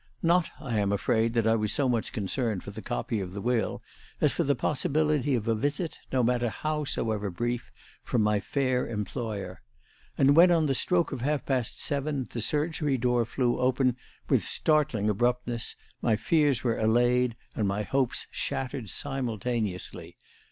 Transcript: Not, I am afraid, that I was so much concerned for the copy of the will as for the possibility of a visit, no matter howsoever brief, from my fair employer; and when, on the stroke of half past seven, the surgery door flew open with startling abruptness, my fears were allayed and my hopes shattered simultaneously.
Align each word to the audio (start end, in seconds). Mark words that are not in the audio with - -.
Not, 0.23 0.49
I 0.59 0.79
am 0.79 0.91
afraid, 0.91 1.35
that 1.35 1.45
I 1.45 1.53
was 1.53 1.71
so 1.71 1.87
much 1.87 2.11
concerned 2.11 2.63
for 2.63 2.71
the 2.71 2.81
copy 2.81 3.19
of 3.19 3.33
the 3.33 3.39
will 3.41 3.83
as 4.19 4.31
for 4.31 4.43
the 4.43 4.55
possibility 4.55 5.35
of 5.35 5.47
a 5.47 5.53
visit, 5.53 5.99
no 6.11 6.23
matter 6.23 6.49
howsoever 6.49 7.29
brief, 7.29 7.69
from 8.01 8.23
my 8.23 8.39
fair 8.39 8.87
employer; 8.87 9.61
and 10.17 10.35
when, 10.35 10.49
on 10.49 10.65
the 10.65 10.73
stroke 10.73 11.11
of 11.11 11.21
half 11.21 11.45
past 11.45 11.79
seven, 11.79 12.27
the 12.31 12.41
surgery 12.41 12.97
door 12.97 13.25
flew 13.25 13.59
open 13.59 13.95
with 14.27 14.41
startling 14.43 15.07
abruptness, 15.07 15.75
my 16.01 16.15
fears 16.15 16.63
were 16.63 16.77
allayed 16.79 17.35
and 17.55 17.67
my 17.67 17.83
hopes 17.83 18.25
shattered 18.31 18.89
simultaneously. 18.89 20.17